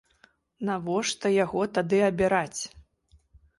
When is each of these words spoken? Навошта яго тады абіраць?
Навошта 0.69 1.31
яго 1.43 1.61
тады 1.77 2.01
абіраць? 2.09 2.61